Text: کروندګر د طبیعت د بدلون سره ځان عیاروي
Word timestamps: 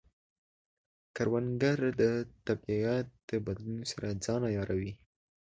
کروندګر 1.15 1.77
د 2.01 2.03
طبیعت 2.47 3.07
د 3.29 3.31
بدلون 3.45 3.79
سره 3.91 4.07
ځان 4.25 4.41
عیاروي 4.49 4.93